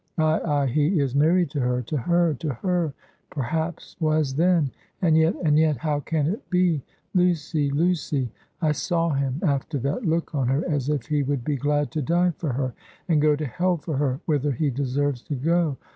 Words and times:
Ay, 0.17 0.39
ay, 0.45 0.65
he 0.65 0.99
is 0.99 1.13
married 1.13 1.47
to 1.51 1.59
her, 1.59 1.83
to 1.83 1.95
her; 1.99 2.33
to 2.33 2.55
her! 2.55 2.91
perhaps 3.29 3.95
was 3.99 4.33
then. 4.33 4.71
And 4.99 5.15
yet, 5.15 5.35
and 5.43 5.59
yet, 5.59 5.77
how 5.77 5.99
can 5.99 6.25
it 6.25 6.49
be? 6.49 6.81
Lucy, 7.13 7.69
Lucy 7.69 8.31
I 8.63 8.71
saw 8.71 9.09
him, 9.11 9.39
after 9.43 9.77
that, 9.77 10.03
look 10.03 10.33
on 10.33 10.47
her 10.47 10.67
as 10.67 10.89
if 10.89 11.05
he 11.05 11.21
would 11.21 11.43
be 11.45 11.55
glad 11.55 11.91
to 11.91 12.01
die 12.01 12.31
for 12.31 12.53
her, 12.53 12.73
and 13.07 13.21
go 13.21 13.35
to 13.35 13.45
hell 13.45 13.77
for 13.77 13.97
her, 13.97 14.19
whither 14.25 14.53
he 14.53 14.71
deserves 14.71 15.21
to 15.21 15.35
go! 15.35 15.77